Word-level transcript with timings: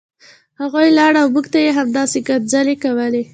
هغوی 0.61 0.87
لاړل 0.97 1.19
او 1.21 1.27
موږ 1.35 1.45
ته 1.53 1.57
یې 1.65 1.71
همداسې 1.79 2.19
کنځلې 2.27 2.75
کولې 2.83 3.23